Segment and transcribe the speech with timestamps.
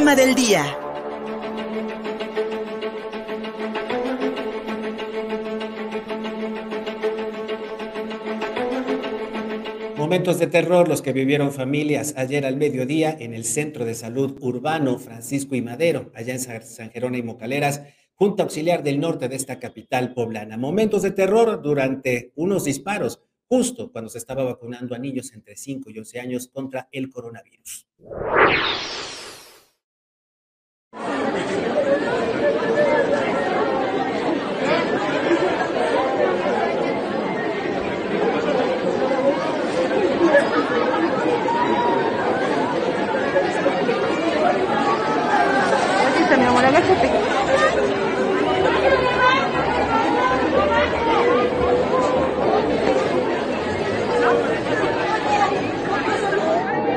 [0.00, 0.64] tema del día.
[9.98, 14.38] Momentos de terror los que vivieron familias ayer al mediodía en el Centro de Salud
[14.40, 17.82] Urbano Francisco y Madero, allá en San Jerónimo Caleras,
[18.14, 20.56] Junta Auxiliar del Norte de esta capital poblana.
[20.56, 25.90] Momentos de terror durante unos disparos, justo cuando se estaba vacunando a niños entre 5
[25.90, 27.86] y 11 años contra el coronavirus.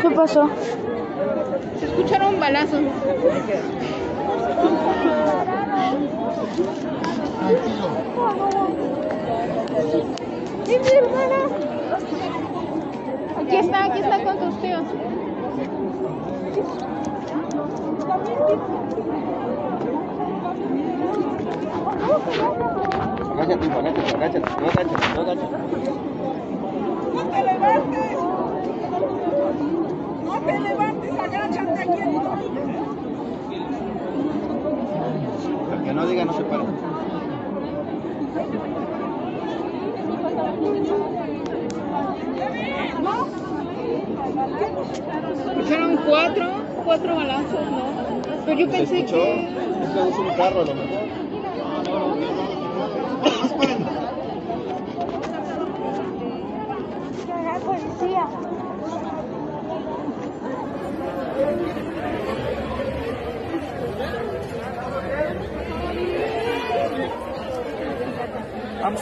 [0.04, 0.50] ¿Qué pasó?
[1.80, 2.82] Se escucharon balazos.
[10.68, 11.38] mi hermana.
[13.40, 14.84] Aquí está, aquí está con tus tíos.
[23.32, 25.58] Agáchate, agáchate, agáchate, no agáchate, no agáchate.
[27.14, 28.18] ¡No te levantes!
[30.24, 31.12] ¡No te levantes!
[31.20, 32.04] ¡Agáchate aquí!
[36.24, 36.64] Que no se para.
[45.52, 46.46] Escucharon cuatro,
[46.86, 48.42] cuatro balazos, ¿no?
[48.46, 49.46] Pero yo pensé que...
[49.84, 51.03] Es que es un carro a lo mejor.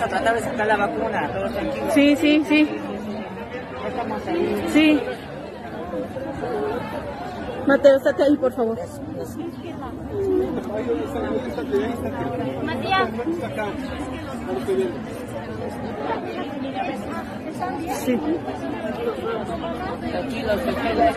[0.01, 1.93] Vamos a tratar de sacar la vacuna, todos tranquilos.
[1.93, 2.67] Sí, sí, sí.
[3.87, 4.65] Estamos ahí.
[4.73, 4.99] Sí.
[7.67, 8.79] Mateo, estate ahí, por favor.
[17.99, 18.19] Sí.
[20.09, 21.15] Tranquilos, tranquilos.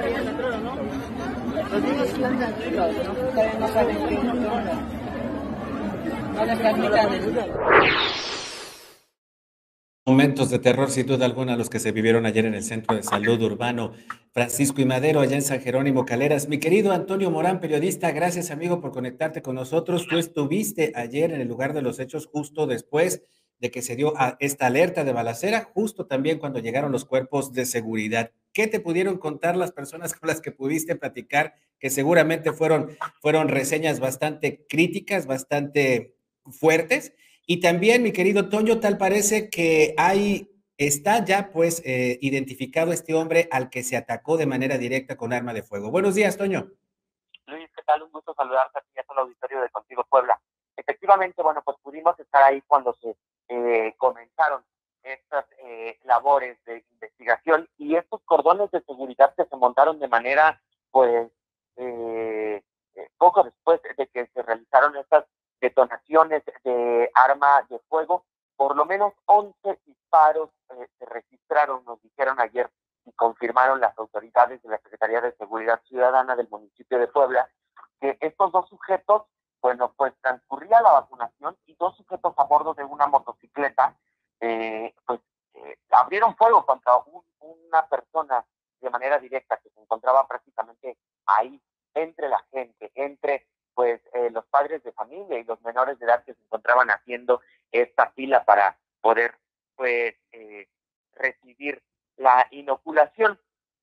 [1.73, 3.13] Los niños están tranquilos, ¿no?
[3.15, 4.75] Todavía no saben qué onda.
[6.35, 8.34] No les transmitan el...
[10.07, 13.03] Momentos de terror, sin duda alguna, los que se vivieron ayer en el Centro de
[13.03, 13.93] Salud Urbano
[14.33, 16.47] Francisco y Madero, allá en San Jerónimo Caleras.
[16.47, 20.07] Mi querido Antonio Morán, periodista, gracias amigo por conectarte con nosotros.
[20.07, 23.23] Tú estuviste ayer en el lugar de los hechos justo después
[23.61, 27.65] de que se dio esta alerta de balacera, justo también cuando llegaron los cuerpos de
[27.65, 28.31] seguridad.
[28.53, 32.91] ¿Qué te pudieron contar las personas con las que pudiste platicar, que seguramente fueron,
[33.23, 36.15] fueron reseñas bastante críticas, bastante
[36.51, 37.15] fuertes?
[37.47, 43.15] Y también, mi querido Toño, tal parece que hay, está ya pues eh, identificado este
[43.15, 45.91] hombre al que se atacó de manera directa con arma de fuego.
[45.91, 46.71] Buenos días, Toño.
[47.47, 48.03] Luis, ¿qué tal?
[48.03, 48.83] Un gusto saludarte a
[49.13, 50.41] el auditorio de Contigo Puebla.
[50.77, 53.15] Efectivamente, bueno, pues pudimos estar ahí cuando se
[53.49, 54.63] eh, comenzaron
[55.03, 60.63] estas eh, labores de investigación y estos cordones de seguridad que se montaron de manera,
[60.91, 61.31] pues,
[61.77, 62.63] eh,
[62.95, 65.27] eh, poco después de que se realizaron estas
[65.69, 68.25] detonaciones de arma de fuego,
[68.57, 72.71] por lo menos 11 disparos eh, se registraron, nos dijeron ayer
[73.07, 77.49] y confirmaron las autoridades de la Secretaría de Seguridad Ciudadana del municipio de Puebla,
[78.01, 79.23] que estos dos sujetos,
[79.63, 83.97] bueno, pues transcurría la vacunación y dos sujetos a bordo de una motocicleta,
[84.41, 85.21] eh, pues
[85.55, 88.45] eh, abrieron fuego contra un- una persona
[88.81, 91.59] de manera directa que se encontraba prácticamente ahí,
[91.95, 96.25] entre la gente, entre pues eh, los padres de familia y los menores de edad
[96.25, 97.41] que se encontraban haciendo
[97.73, 99.35] esta fila para poder
[99.75, 100.69] pues eh,
[101.15, 101.83] recibir
[102.17, 103.39] la inoculación.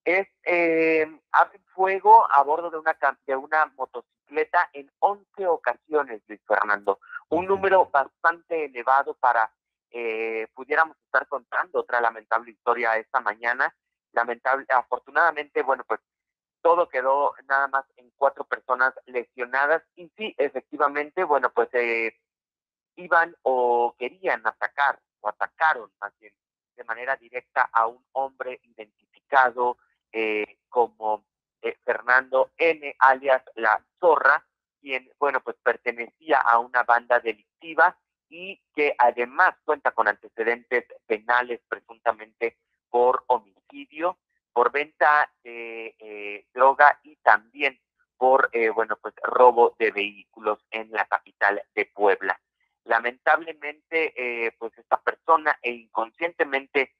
[0.06, 2.98] Es eh, abren fuego a bordo de una
[3.28, 7.00] de una motocicleta en 11 ocasiones, Luis Fernando.
[7.30, 9.52] Un número bastante elevado para
[9.92, 13.76] eh, pudiéramos estar contando otra lamentable historia esta mañana.
[14.14, 16.00] Lamentable, afortunadamente, bueno, pues
[16.62, 22.16] todo quedó nada más en cuatro personas lesionadas y sí, efectivamente, bueno, pues eh,
[22.96, 26.34] iban o querían atacar o atacaron más bien
[26.76, 29.78] de manera directa a un hombre identificado
[30.12, 31.26] eh, como
[31.62, 34.46] eh, Fernando N, alias La Zorra,
[34.80, 37.98] quien, bueno, pues pertenecía a una banda delictiva
[38.30, 42.58] y que además cuenta con antecedentes penales presuntamente
[42.90, 44.18] por homicidio,
[44.54, 47.80] por venta de eh, droga y también
[48.18, 52.40] por, eh, bueno, pues robo de vehículos en la capital de Puebla.
[52.84, 56.94] Lamentablemente, eh, pues esta persona e inconscientemente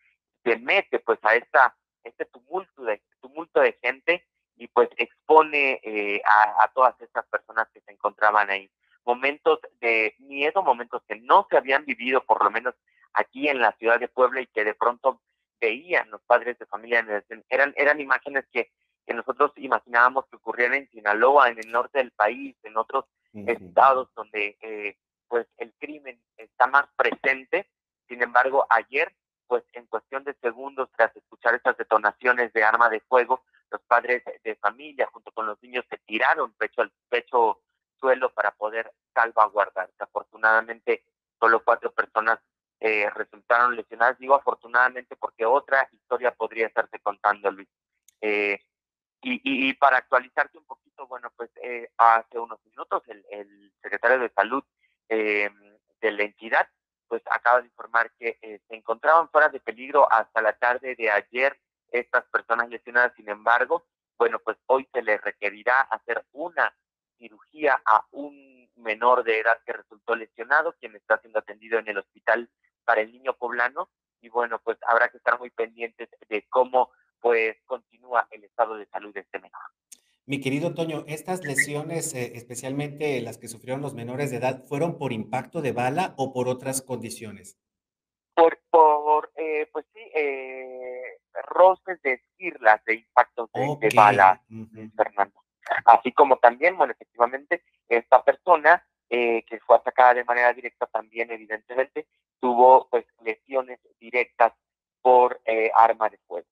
[0.44, 4.26] se mete pues a esta este tumulto de tumulto de gente
[4.56, 8.72] y pues expone eh, a, a todas estas personas que se encontraban ahí
[9.06, 12.76] momentos de miedo, momentos que no se habían vivido por lo menos
[13.14, 15.22] aquí en la ciudad de Puebla y que de pronto
[15.62, 17.06] veían los padres de familia,
[17.50, 18.72] eran, eran imágenes que,
[19.06, 24.10] que nosotros imaginábamos que ocurrieran en Sinaloa, en el norte del país, en otros estados
[24.14, 24.98] donde eh,
[25.30, 27.70] pues el crimen está más presente.
[28.10, 29.16] Sin embargo, ayer,
[29.48, 34.24] pues en cuestión de segundos, tras escuchar estas detonaciones de arma de fuego, los padres
[34.44, 37.62] de familia junto con los niños se tiraron pecho al pecho
[37.98, 39.96] suelo para poder salvaguardarse.
[40.00, 41.06] Afortunadamente,
[41.40, 42.40] solo cuatro personas
[42.84, 44.18] eh, resultaron lesionadas.
[44.18, 47.70] Digo afortunadamente porque otra historia podría estarse contando, Luis.
[48.20, 48.60] Eh,
[49.22, 54.18] y, y, para actualizarte un poquito, bueno, pues eh, hace unos minutos el, el, secretario
[54.18, 54.64] de Salud
[55.08, 56.68] de la entidad,
[57.08, 61.60] pues acaba de informar que se encontraban fuera de peligro hasta la tarde de ayer
[61.92, 63.14] estas personas lesionadas.
[63.16, 63.86] Sin embargo,
[64.18, 66.74] bueno, pues hoy se les requerirá hacer una
[67.20, 71.98] cirugía a un menor de edad que resultó lesionado, quien está siendo atendido en el
[72.00, 72.50] hospital
[72.86, 73.90] para el niño poblano.
[74.22, 78.86] Y bueno, pues habrá que estar muy pendientes de cómo pues continúa el estado de
[78.88, 79.62] salud de este menor.
[80.26, 84.98] Mi querido Toño, estas lesiones, eh, especialmente las que sufrieron los menores de edad, ¿fueron
[84.98, 87.58] por impacto de bala o por otras condiciones?
[88.36, 93.90] Por, por eh, pues sí, eh, roces de esquirlas de impactos de, okay.
[93.90, 94.92] de bala, uh -huh.
[94.96, 95.42] Fernando.
[95.86, 101.30] Así como también, bueno, efectivamente, esta persona eh, que fue atacada de manera directa también,
[101.32, 102.08] evidentemente,
[102.40, 104.54] tuvo pues lesiones directas
[105.02, 106.48] por eh, arma de fuego.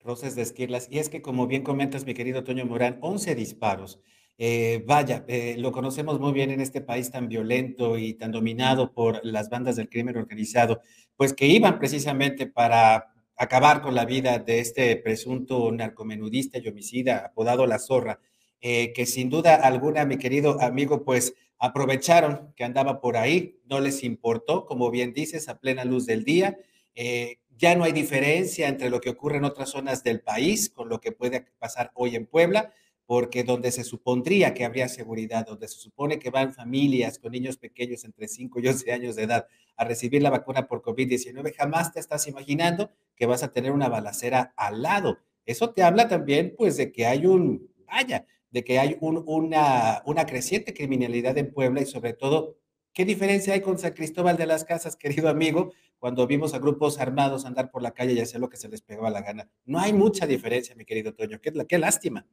[0.00, 0.88] Roces de esquirlas.
[0.90, 3.98] Y es que, como bien comentas, mi querido Toño Morán, 11 disparos.
[4.36, 5.24] Eh, vaya,
[5.56, 9.76] lo conocemos muy bien en este país tan violento y tan dominado por las bandas
[9.76, 10.82] del crimen organizado,
[11.16, 13.06] pues que iban precisamente para
[13.36, 18.20] acabar con la vida de este presunto narcomenudista y homicida apodado La Zorra,
[18.60, 23.80] eh, que sin duda alguna, mi querido amigo, pues aprovecharon que andaba por ahí, no
[23.80, 26.58] les importó, como bien dices, a plena luz del día.
[26.94, 30.88] Eh, ya no hay diferencia entre lo que ocurre en otras zonas del país con
[30.88, 32.72] lo que puede pasar hoy en Puebla,
[33.06, 37.56] porque donde se supondría que habría seguridad, donde se supone que van familias con niños
[37.56, 41.92] pequeños entre 5 y 11 años de edad a recibir la vacuna por COVID-19, jamás
[41.92, 45.18] te estás imaginando que vas a tener una balacera al lado.
[45.46, 50.02] Eso te habla también, pues, de que hay un, vaya, de que hay un, una,
[50.04, 52.56] una creciente criminalidad en Puebla y sobre todo,
[52.92, 57.00] ¿qué diferencia hay con San Cristóbal de las Casas, querido amigo, cuando vimos a grupos
[57.00, 59.48] armados andar por la calle y hacer lo que se les pegaba la gana?
[59.64, 62.26] No hay mucha diferencia, mi querido Toño, qué, qué lástima.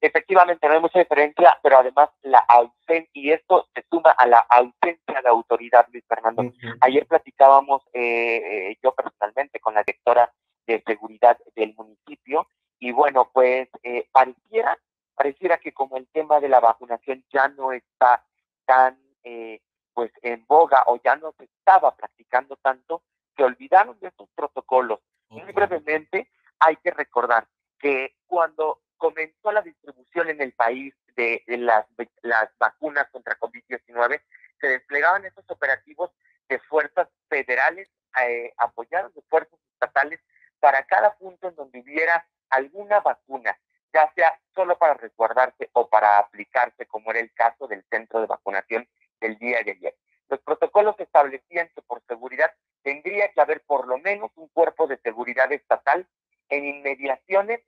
[0.00, 4.38] Efectivamente, no hay mucha diferencia, pero además la ausencia, y esto se suma a la
[4.38, 6.42] ausencia de autoridad, Luis Fernando.
[6.42, 6.76] Uh -huh.
[6.80, 10.30] Ayer platicábamos eh, eh, yo personalmente con la directora
[10.66, 12.46] de seguridad del municipio,
[12.78, 14.78] y bueno, pues eh, pareciera
[15.16, 18.24] pareciera que como el tema de la vacunación ya no está
[18.64, 19.60] tan eh,
[19.94, 23.02] pues en boga o ya no se estaba practicando tanto,
[23.34, 25.00] se olvidaron de estos protocolos.
[25.28, 25.42] Okay.
[25.42, 26.30] Muy brevemente,
[26.60, 27.48] hay que recordar
[27.78, 31.86] que cuando comenzó la distribución en el país de, de las,
[32.22, 34.20] las vacunas contra COVID-19,
[34.60, 36.10] se desplegaban estos operativos
[36.48, 37.88] de fuerzas federales
[38.22, 40.20] eh, apoyados de fuerzas estatales
[40.60, 43.56] para cada punto en donde hubiera alguna vacuna
[43.92, 48.26] ya sea solo para resguardarse o para aplicarse, como era el caso del centro de
[48.26, 48.88] vacunación
[49.20, 49.96] del día de ayer.
[50.28, 52.52] Los protocolos establecían que por seguridad
[52.82, 56.06] tendría que haber por lo menos un cuerpo de seguridad estatal
[56.48, 57.60] en inmediaciones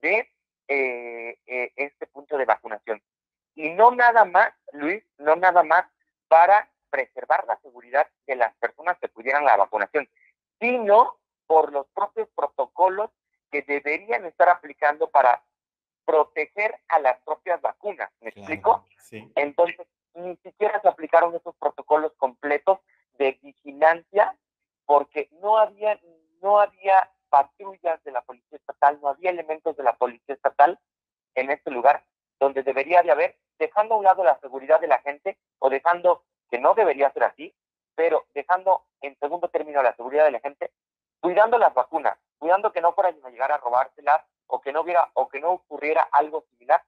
[0.00, 0.28] de
[0.68, 3.02] eh, eh, este punto de vacunación.
[3.54, 5.84] Y no nada más, Luis, no nada más
[6.28, 10.08] para preservar la seguridad de las personas que pudieran la vacunación,
[10.60, 13.10] sino por los propios protocolos
[13.50, 15.42] que deberían estar aplicando para
[16.04, 18.10] proteger a las propias vacunas.
[18.20, 18.86] ¿Me claro, explico?
[18.98, 19.30] Sí.
[19.34, 22.80] Entonces, ni siquiera se aplicaron esos protocolos completos
[23.18, 24.36] de vigilancia
[24.86, 26.00] porque no había,
[26.42, 30.78] no había patrullas de la policía estatal, no había elementos de la policía estatal
[31.34, 32.04] en este lugar
[32.40, 36.24] donde debería de haber, dejando a un lado la seguridad de la gente o dejando,
[36.50, 37.54] que no debería ser así,
[37.94, 40.72] pero dejando en segundo término la seguridad de la gente,
[41.20, 44.24] cuidando las vacunas, cuidando que no fueran a llegar a robárselas
[44.70, 46.80] que no hubiera o que no ocurriera algo similar,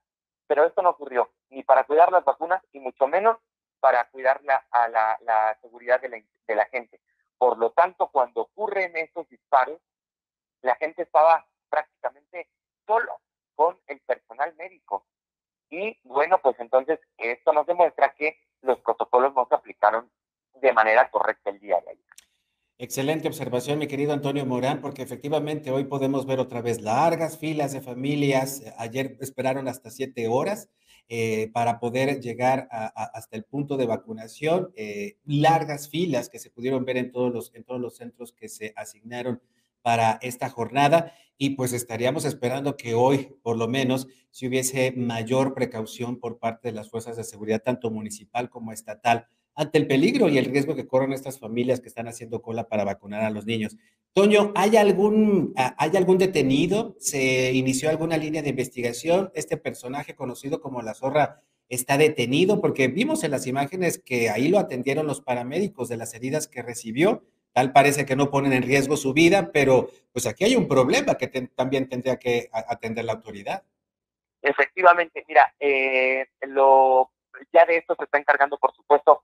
[0.47, 3.37] pero esto no ocurrió, ni para cuidar las vacunas y mucho menos
[3.81, 7.01] para cuidar la, a la, seguridad de la, de la gente.
[7.37, 9.81] Por lo tanto, cuando ocurren estos disparos,
[10.61, 12.47] la gente estaba prácticamente
[12.87, 13.19] solo
[13.53, 15.05] con el personal médico.
[15.69, 20.09] Y bueno, pues entonces esto nos demuestra que los protocolos no se aplicaron
[20.53, 22.12] de manera correcta el día de ayer.
[22.79, 27.71] Excelente observación, mi querido Antonio Morán, porque efectivamente hoy podemos ver otra vez largas filas
[27.71, 28.63] de familias.
[28.77, 30.69] Ayer esperaron hasta siete horas
[31.07, 34.71] eh, para poder llegar a, a, hasta el punto de vacunación.
[34.75, 38.49] Eh, largas filas que se pudieron ver en todos, los, en todos los centros que
[38.49, 39.39] se asignaron
[39.83, 45.53] para esta jornada y pues estaríamos esperando que hoy, por lo menos, si hubiese mayor
[45.53, 50.29] precaución por parte de las fuerzas de seguridad, tanto municipal como estatal, ante el peligro
[50.29, 53.45] y el riesgo que corren estas familias que están haciendo cola para vacunar a los
[53.45, 53.77] niños.
[54.13, 56.95] Toño, ¿hay algún, ¿hay algún detenido?
[56.99, 59.31] ¿Se inició alguna línea de investigación?
[59.33, 62.61] ¿Este personaje conocido como la zorra está detenido?
[62.61, 66.61] Porque vimos en las imágenes que ahí lo atendieron los paramédicos de las heridas que
[66.61, 67.23] recibió.
[67.53, 71.15] Tal parece que no ponen en riesgo su vida, pero pues aquí hay un problema
[71.15, 73.63] que también tendría que atender la autoridad.
[74.41, 77.11] Efectivamente, mira, eh, lo,
[77.53, 79.23] ya de esto se está encargando, por supuesto,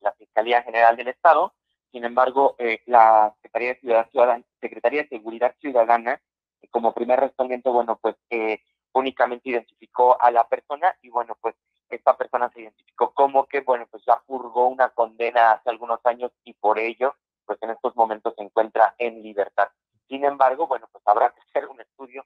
[0.00, 1.54] la Fiscalía General del Estado.
[1.92, 6.20] Sin embargo, eh, la Secretaría de, Ciudad, Ciudadana, Secretaría de Seguridad Ciudadana,
[6.60, 8.60] eh, como primer respondiente, bueno, pues eh,
[8.92, 11.54] únicamente identificó a la persona y bueno, pues
[11.88, 16.32] esta persona se identificó como que, bueno, pues ya purgó una condena hace algunos años
[16.44, 17.14] y por ello,
[17.46, 19.68] pues en estos momentos se encuentra en libertad.
[20.08, 22.24] Sin embargo, bueno, pues habrá que hacer un estudio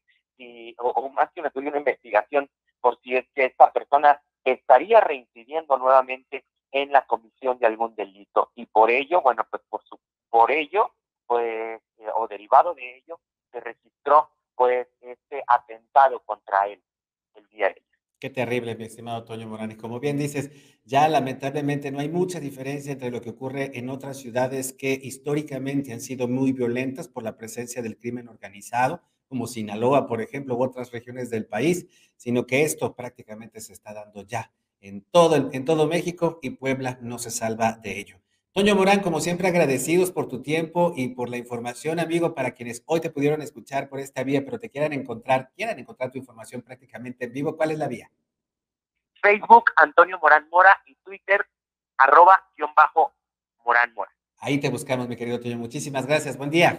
[0.78, 2.50] o, o más que un estudio, una investigación
[2.80, 8.50] por si es que esta persona estaría reincidiendo nuevamente en la comisión de algún delito
[8.54, 9.98] y por ello, bueno, pues por su,
[10.30, 10.92] por ello,
[11.26, 16.82] pues eh, o derivado de ello se registró pues este atentado contra él
[17.34, 17.82] el día de ayer.
[18.18, 19.72] Qué terrible, mi estimado Toño Morán.
[19.72, 20.50] Y como bien dices,
[20.84, 25.92] ya lamentablemente no hay mucha diferencia entre lo que ocurre en otras ciudades que históricamente
[25.92, 30.62] han sido muy violentas por la presencia del crimen organizado, como Sinaloa, por ejemplo, u
[30.62, 34.52] otras regiones del país, sino que esto prácticamente se está dando ya
[34.82, 38.20] en todo, en todo México y Puebla no se salva de ello.
[38.52, 42.82] Toño Morán, como siempre, agradecidos por tu tiempo y por la información, amigo, para quienes
[42.84, 46.60] hoy te pudieron escuchar por esta vía, pero te quieran encontrar, quieran encontrar tu información
[46.60, 47.56] prácticamente en vivo.
[47.56, 48.10] ¿Cuál es la vía?
[49.22, 51.46] Facebook, Antonio Morán Mora y Twitter,
[51.96, 53.14] arroba guion bajo
[53.64, 54.10] Morán Mora.
[54.38, 55.56] Ahí te buscamos, mi querido Toño.
[55.56, 56.36] Muchísimas gracias.
[56.36, 56.72] Buen día.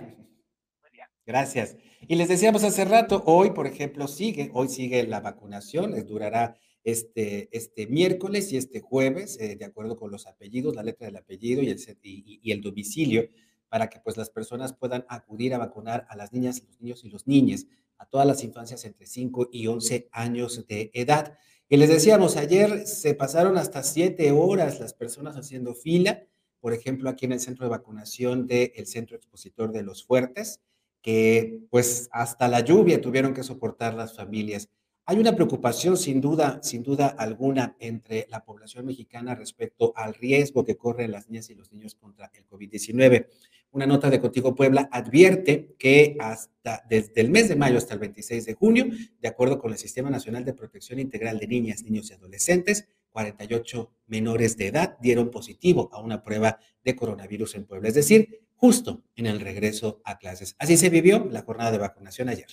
[0.82, 1.10] Buen día.
[1.26, 1.78] Gracias.
[2.02, 6.58] Y les decíamos hace rato, hoy, por ejemplo, sigue, hoy sigue la vacunación, les durará
[6.84, 11.18] este, este miércoles y este jueves, eh, de acuerdo con los apellidos, la letra del
[11.18, 13.30] apellido y el, y, el domicilio,
[13.70, 17.10] para que pues las personas puedan acudir a vacunar a las niñas, los niños y
[17.10, 21.38] los niñas, a todas las infancias entre 5 y 11 años de edad.
[21.70, 26.24] Y les decíamos, ayer se pasaron hasta 7 horas las personas haciendo fila,
[26.60, 30.62] por ejemplo, aquí en el centro de vacunación del Centro Expositor de los Fuertes,
[31.02, 34.70] que pues hasta la lluvia tuvieron que soportar las familias.
[35.06, 40.64] Hay una preocupación sin duda, sin duda alguna entre la población mexicana respecto al riesgo
[40.64, 43.28] que corren las niñas y los niños contra el COVID-19.
[43.72, 48.00] Una nota de Contigo Puebla advierte que hasta desde el mes de mayo hasta el
[48.00, 48.86] 26 de junio,
[49.20, 53.92] de acuerdo con el Sistema Nacional de Protección Integral de Niñas, Niños y Adolescentes, 48
[54.08, 59.04] menores de edad dieron positivo a una prueba de coronavirus en Puebla, es decir, justo
[59.18, 60.56] en el regreso a clases.
[60.60, 62.48] Así se vivió la jornada de vacunación ayer.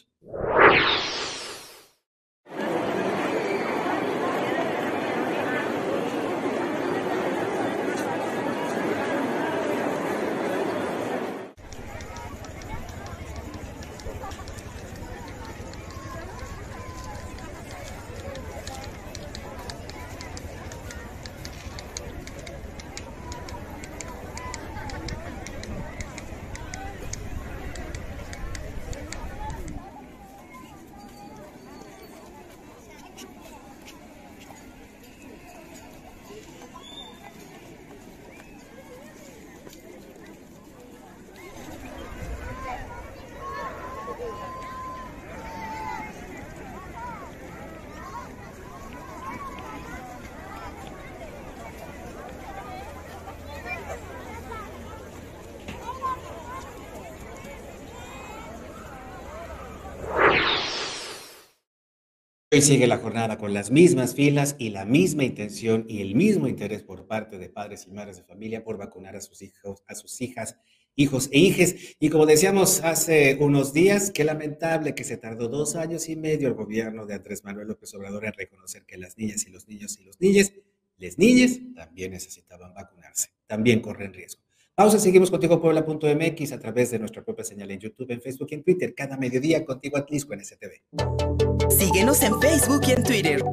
[62.52, 66.48] Hoy sigue la jornada con las mismas filas y la misma intención y el mismo
[66.48, 69.94] interés por parte de padres y madres de familia por vacunar a sus hijos, a
[69.94, 70.56] sus hijas,
[70.96, 71.94] hijos e hijes.
[72.00, 76.48] Y como decíamos hace unos días, qué lamentable que se tardó dos años y medio
[76.48, 79.96] el gobierno de Andrés Manuel López Obrador en reconocer que las niñas y los niños
[80.00, 80.52] y los niñas,
[80.96, 84.42] les niñas, también necesitaban vacunarse, también corren riesgo.
[84.80, 88.54] Pausa, seguimos contigo Puebla.mx a través de nuestra propia señal en YouTube, en Facebook y
[88.54, 91.68] en Twitter, cada mediodía contigo Atlisco en STV.
[91.68, 93.44] Síguenos en Facebook y en Twitter.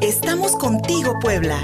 [0.00, 1.60] Estamos contigo, Puebla.